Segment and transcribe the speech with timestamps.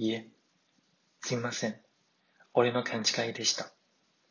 [0.00, 0.28] いえ、
[1.22, 1.76] すいません。
[2.54, 3.72] 俺の勘違いでした。